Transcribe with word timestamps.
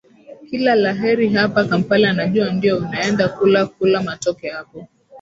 kila 0.49 0.75
la 0.75 0.93
heri 0.93 1.29
hapa 1.29 1.63
kampala 1.65 2.13
najua 2.13 2.51
ndio 2.53 2.77
unaenda 2.77 3.27
kula 3.29 3.65
kula 3.67 4.01
matoke 4.03 4.49
hapo 4.49 4.87